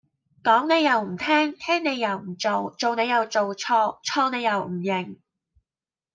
[0.43, 5.19] 講你又唔聽聽你又唔做做你又做錯錯你又唔認